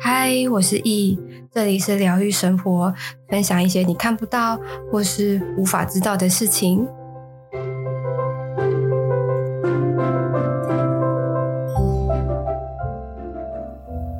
[0.00, 1.18] 嗨，我是易，
[1.50, 2.94] 这里是疗愈生活，
[3.28, 4.58] 分享一些你看不到
[4.90, 6.86] 或是无法知道的事情。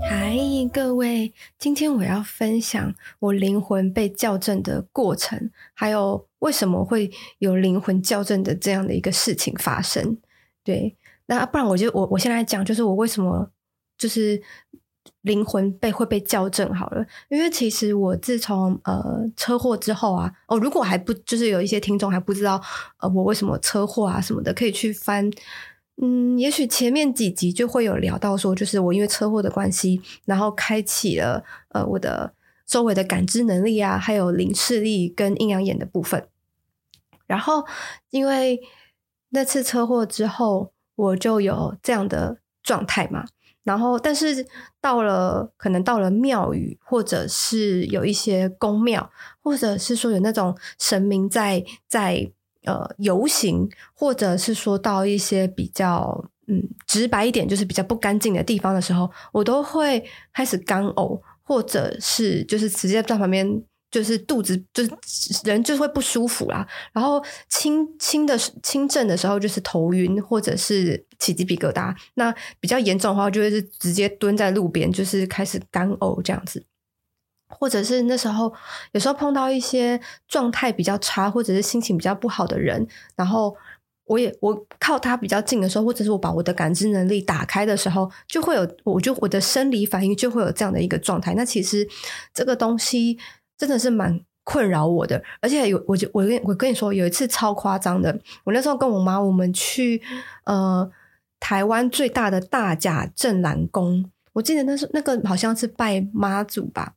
[0.03, 0.37] 嗨，
[0.73, 10.19] 各位，今天我要分享我灵魂被校正的过程，还有为什么会有灵魂校正的这样的一个事情发生。
[10.63, 10.97] 对。
[11.27, 13.51] 那不然我就我我先来讲，就是我为什么
[13.97, 14.43] 就是
[15.23, 22.61] 灵魂被会被校正好了，因为其实我自从呃车祸之后啊，哦，如果还不就是有一些听众还不知道
[22.99, 25.31] 呃我为什么车祸啊什么的，可以去翻，
[26.03, 32.35] 嗯，也许前面几集就会有聊到说，就是我因为车祸的关系，然后开启了呃我的
[32.67, 36.29] 周围的感知能力啊，还有灵视力跟阴阳眼的部分，
[37.27, 37.65] 然后
[38.11, 38.61] 因为
[39.31, 40.74] 那次车祸之后。
[40.97, 43.25] 我就有这样的状态嘛，
[43.63, 44.47] 然后但是
[44.81, 49.11] 到了可能到了庙宇，或者是有一些宫庙，
[49.43, 52.31] 或者是说有那种神明在在
[52.65, 63.63] 呃游行，或者是说到一些比较嗯直白一点，就是比较不干净的地方的时候，我都会开始干呕，或者是就是直接在旁边。
[63.95, 64.91] 就是肚子，就是
[65.45, 66.67] 人就会不舒服啦。
[66.93, 71.95] 然后轻轻的轻症的时候，就是头晕或者是起鸡皮疙瘩。
[72.15, 76.67] 那比较严重的话，就会是直接蹲在路边，就是开始干呕这样子。
[77.47, 78.53] 或者是那时候，
[78.91, 82.85] 有时候碰到一些状态比较差，或者是心情比较不好的人，
[83.15, 83.57] 然后
[84.07, 91.35] 我也我靠他比较近的时候，或者是我把我的感知能力打开的时候，就会有，我就我的生理反应就会有这样的一个状态。
[91.35, 91.89] 那其实
[92.33, 93.17] 这个东西。
[93.67, 100.03] 真的是蛮困扰我的，而且有我就我跟我跟你说，有一次超夸张的，我那时候跟我妈我们去
[100.45, 100.91] 呃
[101.41, 106.93] 台湾最大的大甲镇澜宫，我记得那是那个好像是拜妈祖吧，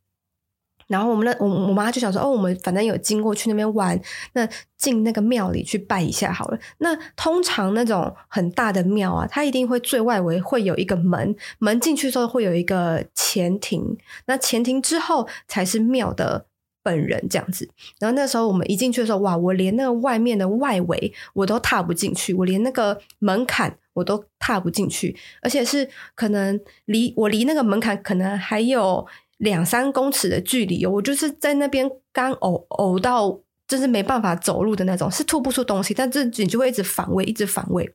[0.87, 3.97] 然后我们那我我妈就想说哦，我们反正有经过去那边玩，
[4.33, 6.59] 那进那个庙里去拜一下好了。
[6.79, 16.45] 那通常那种很大的庙啊，它一定会最外围会有一个门，门进去之后会有一个前庭，那前庭之后才是庙的。
[16.87, 19.35] 本人这样子，然后那时候我们一进去的时候，哇！
[19.35, 29.05] 我连那个外面的外围我都踏不进去，我连那个门槛我都踏不进去，而且是可能离我离那个门槛可能还有
[29.39, 33.37] 两三公尺的距离，我就是在那边干呕呕到
[33.67, 37.91] 就是没办法走路的那种，是吐不出东西，但这你就会一直反胃，一直反胃。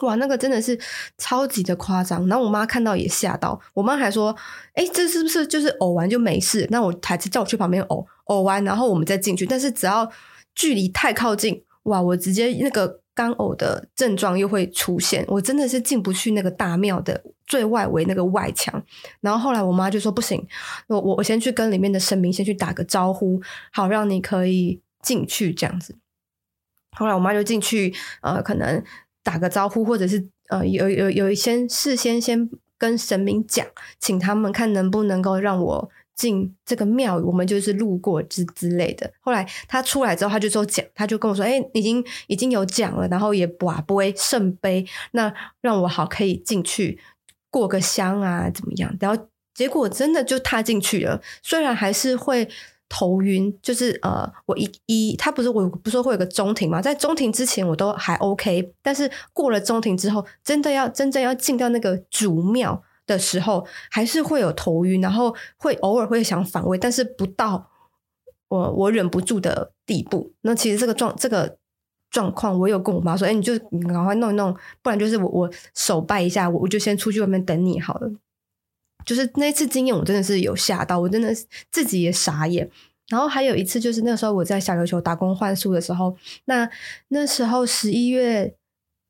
[0.00, 0.76] 哇，那个真的是
[1.16, 4.36] 超级的夸张，然后我妈看到也吓到，我妈还说
[4.74, 9.46] ：“哎，这是不是就是呕完就没事？”那我还是叫我去旁边呕，呕完然后我们再进去。
[9.46, 10.10] 但是只要
[10.56, 18.82] 距离太靠近，哇，我直接那个干呕的症状又会出现，我真的是进不去那个大庙的最外围那个外墙。
[19.20, 20.44] 然后后来我妈就说：“不行，
[20.88, 25.94] 我我我先去跟里面的神明先去打个招呼，好让你可以进去这样子。”
[26.98, 28.82] 后来我妈就进去，呃，可能。
[29.22, 33.66] 打个招呼，或者是呃，有有有一些事先先跟神明讲，
[34.00, 39.10] 请他们看能不能够让我进这个庙，我们就是路过之之类的。
[39.20, 46.98] 后来他出来之后，他就说讲，他就跟我说：“哎、已经已经有讲了，然后也跋杯圣杯，那让我好可以进去
[47.50, 52.48] 过个香啊，怎么样？”然后结果真的就踏进去了，虽然还是会。
[52.94, 67.70] 头晕就是呃，我一一他不是我不是说会有个中庭嘛，在中庭之前我都还 OK，但是过了中庭之后，真的要真正要进到那个主庙的时候，还是会有头晕，然后会偶尔会想反胃，但是不到
[68.48, 70.30] 我我忍不住的地步。
[70.42, 71.56] 那其实这个状这个
[72.10, 78.12] 状况，我有跟我妈说，哎，你就你赶快弄一弄，不然就是我我手拜一下，我我就先出去外面等你好了。
[79.04, 81.34] 就是那次经验，我真的是有吓到，我真的
[81.70, 82.70] 自己也傻眼。
[83.08, 86.70] 然后还有一次，就是那时候我在小琉球打工换宿的时候，那
[87.08, 88.54] 那时候十一月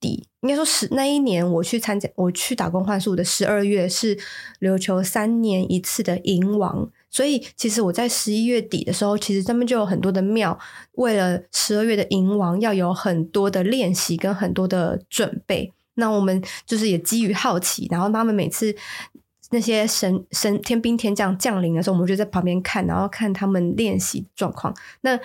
[0.00, 4.18] 底，应该说十那一年我去参加，我去打工换宿的十二月是
[4.60, 10.58] 琉球三年一次的迎王，所以其实我在十一月底的时候，其实他们就有很多的庙，
[10.92, 15.72] 为了十二月的迎王要有很多的练习跟很多的准备。
[15.94, 18.74] 那我们就是也基于好奇，然后他们每次。
[19.52, 24.74] 那些神神天兵天将降临的时候，我们就在旁边看，然后看他们练习状况。
[25.02, 25.20] 那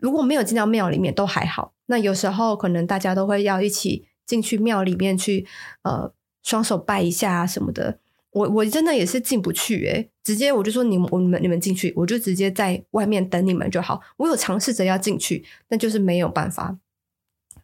[0.00, 1.72] 如果没有进到庙里面，都还好。
[1.86, 5.46] 那有时候可能大家都会要一起进去庙里面去，
[5.82, 6.12] 呃，
[6.42, 7.98] 双手拜一下啊什么的。
[8.32, 14.02] 我我真的也是进不去诶、直接我就说你们你们你们进去，我就直接在外面等你们就好。
[14.18, 16.76] 我有尝试着要进去，但就是没有办法。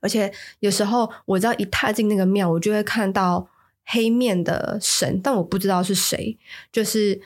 [0.01, 3.47] 而且有时候我只要一踏进那个庙，我就会看到。
[3.87, 6.37] 黑面的神，但我不知道是谁，
[6.73, 7.21] 就是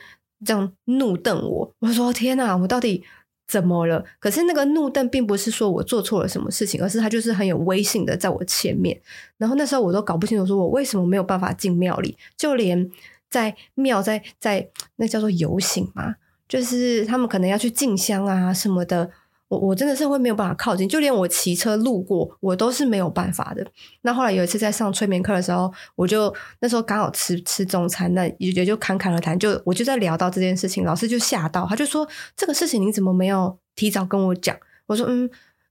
[0.45, 1.75] 这样怒瞪我。
[1.79, 3.05] 我说天哪，我到底
[3.47, 4.05] 怎么了？
[4.19, 9.01] 可是那个怒瞪并不是说我做错了什么事情，而是他就是很有威信的在我前面。
[9.37, 12.91] 然后那时候我都搞不清楚，说我为什么没有办法进庙里，就连
[13.31, 16.17] 在庙在在那叫做游行嘛，
[16.49, 19.11] 就是他们可能要去进香啊什么的。
[19.49, 23.67] 我我真的是会没有办法靠近，就连我骑车路过，我都是没有办法的。
[24.03, 32.07] 那后来有一次在上催眠课的时候，我就那时候刚好吃吃中餐，那也也就侃侃而谈，就我就在聊到这件事情，老师就吓到，他就说
[32.37, 34.57] 这个事情你怎么没有提早跟我讲？
[34.87, 35.29] 我说嗯，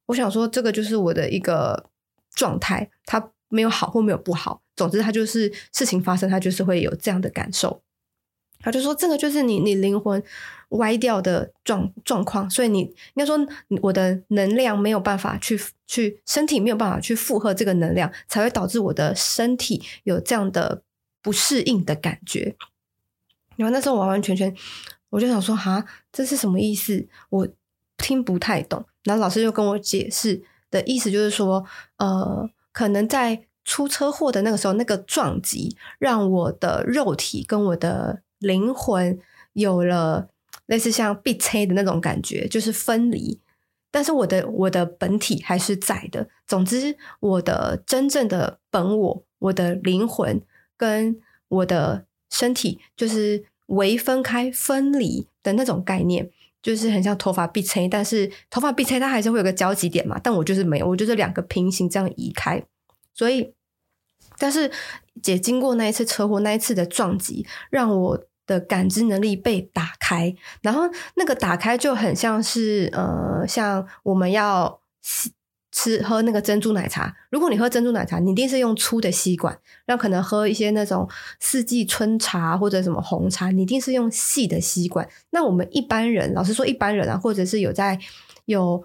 [0.08, 1.90] 我想说这个就是我的一个
[2.34, 7.82] 状态，它没有好或没有不好，总之它就是事情发生，它就是会有这样的感受。
[8.60, 10.24] 他就说这个就是你你灵魂。
[10.72, 13.40] 歪掉的状状况，所以你应该说
[13.82, 20.82] 我的能量没有办法去去身体没有办法去负荷这个能量，才会导致我的身体有这样的
[21.22, 22.58] 不适应的感觉。
[23.56, 24.54] 然后那时候完完全全，
[25.10, 27.08] 我就想说哈，这是什么意思？
[27.30, 27.48] 我
[27.96, 28.86] 听不太懂。
[29.06, 31.66] 然后老师就跟我解释的意思就是说，
[31.96, 39.20] 呃，可能在出车祸的那个时候，那个撞击让我的肉体跟我的灵魂
[39.54, 40.30] 有了。
[40.66, 43.40] 类似像被拆的那种感觉，就是分离，
[43.90, 46.28] 但是我的我的本体还是在的。
[46.46, 50.42] 总之，我的真正的本我，我的灵魂
[50.76, 51.18] 跟
[51.48, 56.30] 我的身体，就是为分开、分离的那种概念，
[56.62, 60.20] 就是很像头发被拆，但是头发被拆，它还是会有个交集点嘛。
[60.22, 62.62] 但我就是没有，我就是两个平行这样移开。
[63.14, 63.54] 所以，
[64.38, 64.72] 但是
[65.22, 68.24] 姐经过那一次车祸，那一次的撞击，让我。
[68.48, 70.84] 的感知能力被打开，然后
[71.16, 75.34] 那个打开就很像是呃，像我们要吸
[75.70, 77.14] 吃喝那个珍珠奶茶。
[77.30, 79.54] 如果你喝珍珠奶茶，你一定是用粗的吸管；
[79.88, 81.10] 那可能喝一些那种
[81.42, 85.06] 四季春茶或者什么红茶，你一定是用细的吸管。
[85.32, 88.00] 那我们一般人，老实说，一般人啊，或者是有在
[88.46, 88.82] 有。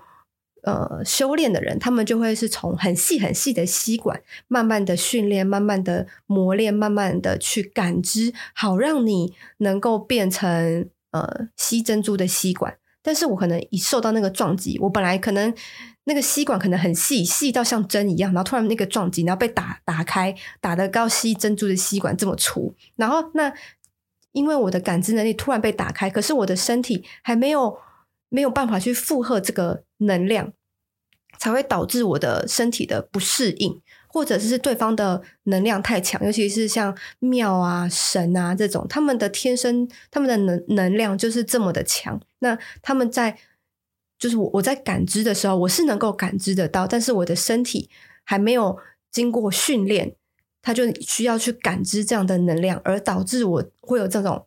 [0.65, 12.77] 呃，修炼的人，他们就会是从很细很细的吸管，慢慢的训练，慢慢的磨练，慢慢的去感知，好让你能够变成呃吸珍珠的吸管。
[13.03, 15.53] 但是我可能一受到那个撞击，我本来可能
[16.05, 23.53] 那个吸管可能很细，细到像针一样，然后突然那个撞击，然后被打打开，打得高吸珍珠的吸管这么粗，然后那
[24.31, 27.77] 因为我的感知能力突然被打开，可是我的身体还没有。
[28.33, 30.55] 没有办法去负荷这个能量，
[31.39, 42.19] 才会导致我的身体的不适应，或者是对方的能量太强，尤其是像庙啊、神啊这种，他们的天生他们的能能量就是这么的强。
[42.39, 43.39] 那他们在
[44.19, 47.91] 就是我我在感知的时候，我是能够感知得到，但是我的身体
[48.25, 48.79] 还没有
[49.11, 50.17] 经过训练，
[50.63, 54.47] 他就需要去感知这样的能量，而导致我会有这种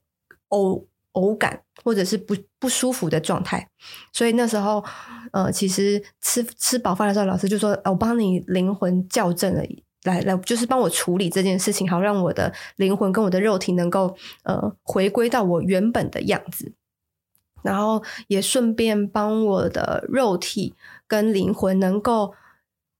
[0.50, 0.86] 哦。
[1.16, 3.68] 偶感或者是不不舒服的状态，
[4.14, 4.84] 所以那时候，
[5.32, 9.62] 呃，其实吃吃饱饭的时候，老师就说：“我帮你灵魂校正了，
[10.04, 16.74] 来来，就是帮我处理这件事情，好让我的灵魂跟我的肉体能够呃回归到我原本的样子，
[17.64, 20.76] 然后也顺便帮我的肉体
[21.08, 22.34] 跟灵魂能够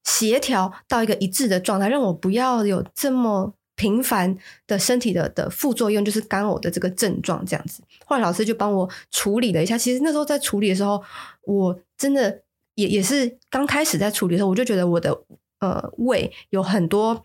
[0.04, 7.82] 协调到一个一致的状态，让我不要有这么。”频繁的身体的的副作用就是干呕的这个症状，这样子。
[8.06, 9.78] 后来老师就帮我处理了一下。
[9.78, 11.02] 其实那时候在处理的时候，
[11.44, 12.42] 我真的
[12.76, 15.18] 也也是刚开始在处理的时候，我就觉得我的
[15.60, 17.24] 呃胃有很多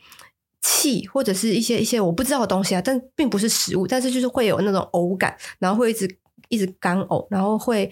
[0.61, 6.17] 气或者是一些一些我不知道的东西啊，但并不是食物，但是就是会有那种呕感，然后会一直
[6.49, 7.91] 一直干呕，然后会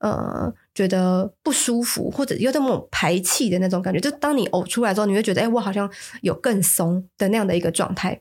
[0.00, 0.52] 呃。
[0.78, 5.90] 觉得不舒服，或者有那种排气的那种感觉，就当你呕出来之后，你会觉得，哎，我好像
[6.22, 8.20] 有更松的那样的一个状态。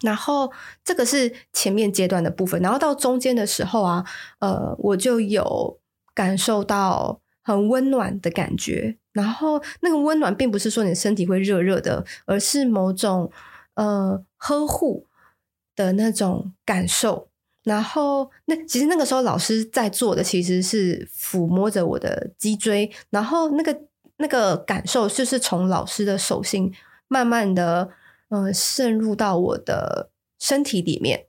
[0.00, 0.52] 然后
[0.84, 4.04] 这个是前面阶段的部分，然后到中间的时候啊，
[4.38, 5.80] 呃，我就有
[6.14, 8.96] 感受到很温暖的感觉。
[9.12, 13.32] 然后那个温暖，并不是说你身体会热热的，而是某种
[13.74, 15.06] 呃呵护
[15.74, 17.26] 的那种感受。
[17.66, 23.76] 然后，那其实那个时候老师在做的其实是抚摸着我的脊椎，然后那个
[24.18, 26.72] 那个感受就是从老师的手心
[27.08, 27.90] 慢慢的，
[28.28, 31.26] 呃，渗入到我的身体里面，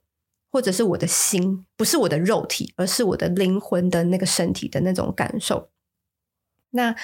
[0.52, 5.70] 或者是我的心，不是我的肉体，而是我的灵魂的那个身体的那种感受。
[6.70, 6.94] 那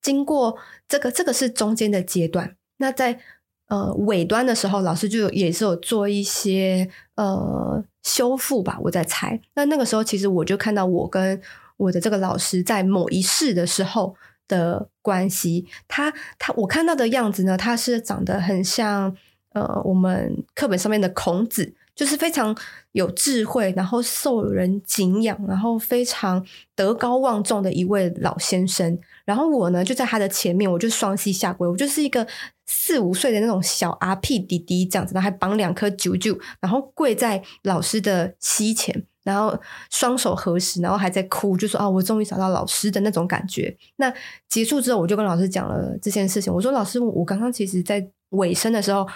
[0.00, 0.56] 经过
[0.88, 2.56] 这个，这个是中间的阶段。
[2.78, 3.20] 那在
[3.66, 7.84] 呃尾端的时候，老师就也是有做一些呃。
[8.08, 9.38] 修复吧，我在猜。
[9.54, 11.38] 那那个时候，其实我就看到我跟
[11.76, 14.14] 我的这个老师在某一世的时候
[14.48, 15.66] 的关系。
[15.86, 19.14] 他他我看到的样子呢，他是长得很像
[19.52, 22.56] 呃，我们课本上面的孔子，就是非常
[22.92, 28.98] 有智慧，然后受人敬仰，然后非常德高望重的一位老先生。
[29.26, 32.26] 然后我呢，就在他的前面，我就双膝下跪，我就是一个
[32.68, 39.58] 四五岁的那种小阿屁弟弟这样子，然后还绑两颗啾啾，然后跪在老师的膝前，然后
[39.90, 43.76] 双手合十，然后还在哭，就说啊，我终于找到老师的那种感觉。
[43.96, 44.14] 那
[44.48, 49.08] 结束之后，我就跟老师讲了这件事情，我说老师，我刚刚其实在尾声的时候。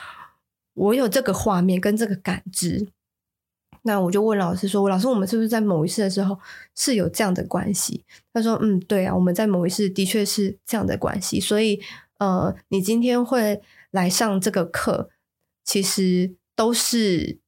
[0.75, 2.89] 我有这个画面跟这个感知，
[3.83, 6.39] 那我就问老师说：“老师，我们是不是在某一世的时候
[6.75, 11.39] 是有这样的关系？”他说：“嗯，对啊，我们在某一世的确是这样的关系。
[11.39, 11.79] 所以，
[12.23, 13.61] 呃，你今天会
[13.91, 15.11] 来上这个课，
[15.65, 17.39] 其实都是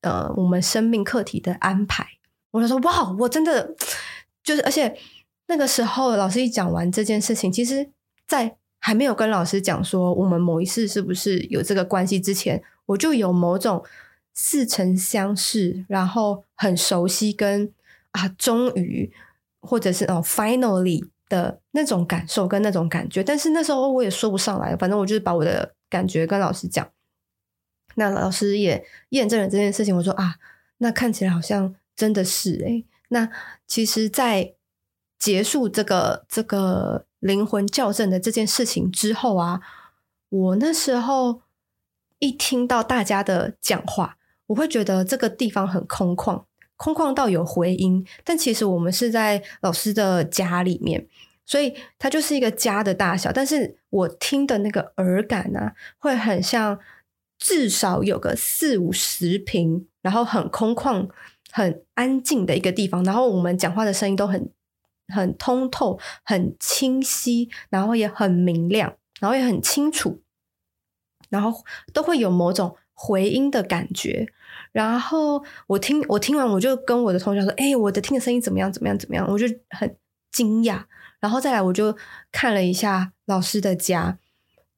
[0.00, 2.06] 呃我们生命课题的安排。”
[2.52, 3.76] 我就说：“哇，我真的
[4.42, 4.98] 就是，而且
[5.46, 7.90] 那个时候老师一讲完这件事情，其实，
[8.26, 13.82] 在。”还没有跟老师讲说我们某一世是不是有这个关系之前，我就有某种
[14.32, 17.72] 似曾相识，然后很熟悉跟
[18.12, 19.10] 啊终于
[19.60, 26.88] 或者是哦 finally 的那种感受跟那种感觉，但是那时候我也说不上来，反正我就是把我的感觉跟老师讲，
[27.94, 29.96] 那老师也验证了这件事情。
[29.96, 30.36] 我说啊，
[30.78, 33.30] 那看起来好像真的是诶，那
[33.66, 34.54] 其实，在
[35.18, 37.06] 结束这个这个。
[37.18, 39.60] 灵魂校正的这件事情之后啊，
[40.28, 41.40] 我那时候
[42.20, 44.18] 一听到大家的讲话，
[44.48, 46.44] 我会觉得这个地方很空旷，
[46.76, 48.06] 空旷到有回音。
[48.24, 51.06] 但其实我们是在老师的家里面，
[51.44, 53.32] 所以它就是一个家的大小。
[53.32, 56.78] 但是我听的那个耳感呢、啊，会很像
[57.38, 61.08] 至少有个四五十平，然后很空旷、
[61.50, 63.02] 很安静的一个地方。
[63.04, 64.50] 然后我们讲话的声音都很。
[65.14, 70.20] 很通透，很清晰，然后也很明亮，然后也很清楚，
[71.28, 74.26] 然后都会有某种回音的感觉。
[74.76, 78.70] 然后我听我听完，我就跟我的同学说：“哎，我的听的声音怎么样？
[78.70, 78.98] 怎么样？
[78.98, 79.96] 怎么样？”我就很
[80.30, 80.82] 惊讶。
[81.18, 81.96] 然后再来，我就
[82.30, 84.18] 看了一下老师的家，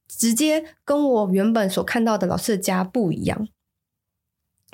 [0.06, 3.48] 直接跟我原本所看到的老师的家不一样。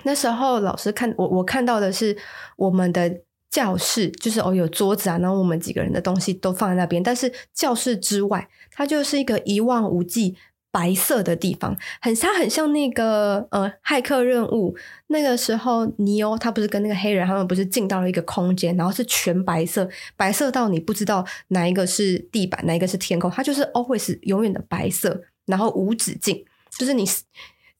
[0.03, 2.19] 那时候老师看我，我看到的是
[2.57, 3.23] 我们的。
[3.51, 7.01] 教室就是哦，有桌子啊，然后我们几个人的东西都放在那边。
[7.01, 10.37] 但是教室之外，它就是一个一望无际
[10.75, 14.77] 白色的地方，很它很像那个呃骇客任务
[15.07, 26.45] 那个时候，尼欧他不是跟那个黑人他们不是进到了一个空间，然后是全白色，白色到你不知道哪一个是地板，哪一个是天空，它就是 always 永远的白色，然后无止境，
[26.77, 27.05] 就是你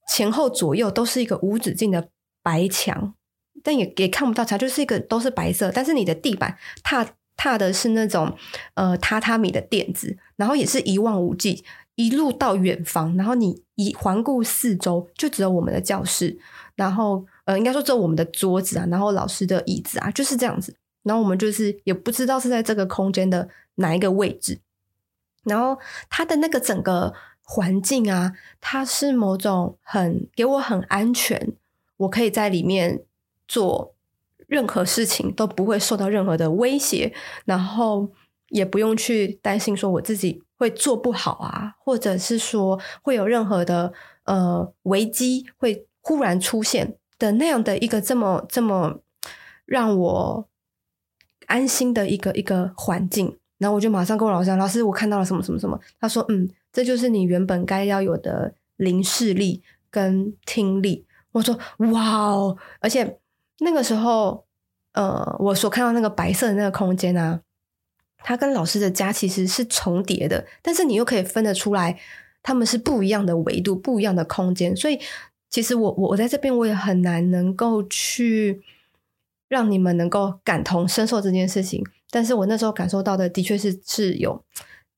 [0.09, 2.09] 前后左右都是一个无止境的
[2.45, 3.15] 白墙。
[3.65, 8.37] 但也也看不到它，就是一个都是白色，但是你的地板踏踏的是那种
[8.75, 16.39] 呃榻榻米的垫子，然后也是一望无际，一路到远方，然后你一环顾四周，就只有我们的教室，
[16.75, 24.61] 然后呃应该说只有我们的桌子啊，然后老师的椅子啊，就是这样子，然后我们就是也不知道是在这个空间的哪一个位置，
[25.45, 31.53] 然后它的那个整个环境啊，它是某种很给我很安全，
[31.99, 33.03] 我可以在里面。
[33.47, 33.95] 做
[34.47, 37.13] 任何事情都不会受到任何的威胁，
[37.45, 38.11] 然后
[38.49, 43.93] 也不用去担心说我自己会做不好啊，或者是说会有任何的
[44.25, 49.01] 呃危机会忽然出现的那样的一个这么这么
[49.67, 50.49] 让我
[51.47, 53.37] 安心的一个一个环境。
[53.59, 61.59] 然后我就马上跟我老师讲：“老师，我看到了什么什么什么。”他说：“嗯，这就是你原本该要有的灵视力跟听力。”我说
[61.93, 63.21] ：“哇哦！”而且。
[63.61, 64.45] 那个时候，
[64.95, 67.41] 呃，我所看到那个白色的那个空间啊，
[68.25, 71.97] 他跟老师的家其实是重叠的，但是你又可以分得出来，
[72.43, 74.75] 他们是不一样的维度、不一样的空间。
[74.75, 74.99] 所以，
[75.51, 78.63] 其实我我我在这边我也很难能够去
[79.49, 81.85] 让你们能够感同身受这件事情。
[82.11, 84.43] 但是我那时候感受到的，的确是是有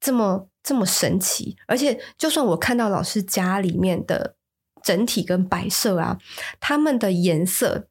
[0.00, 1.56] 这么这么神奇。
[1.66, 4.36] 而且，就算我看到老师家里面的
[4.82, 6.18] 整体跟摆设啊，
[6.60, 7.88] 他们的颜色。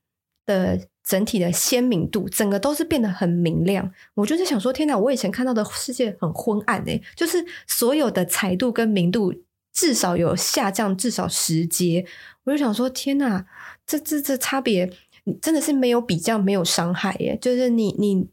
[0.48, 3.91] 的整体的鲜明度，整个都是变得很明亮。
[4.15, 4.97] 我就在想说，天哪！
[4.97, 9.31] 我以前看到的世界很昏暗诶，就是所有的彩度跟明度
[9.71, 12.05] 至少有下降至少十阶。
[12.43, 13.45] 我就想说，天哪！
[13.85, 14.91] 这这这差别，
[15.39, 17.38] 真的是没有比较，没有伤害耶。
[17.39, 18.27] 就是你你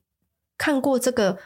[0.57, 1.37] 看过这个，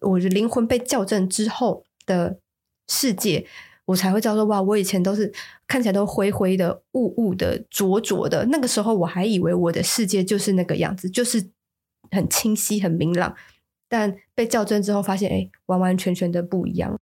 [0.00, 2.40] 我的灵魂被校正之后的
[2.88, 3.46] 世界。
[3.88, 5.32] 我才会知道说，哇，我以前都是
[5.66, 8.44] 看起来都灰灰的、雾雾的、浊浊的。
[8.50, 11.42] 那个时候我还以为我的世界就是那个样子，就是
[12.10, 13.34] 很清晰、很明朗。
[13.88, 17.00] 但被校正之后，发现，哎，完完全全的不一样。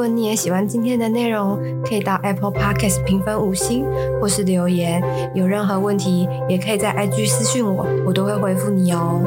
[0.00, 3.84] 如果你也喜欢今天的内容，可以到 Apple Podcast 评分五星，
[4.18, 5.02] 或是留言。
[5.34, 9.20] 有任何问题，也可以在 IG 私讯我，我都会回复你哦。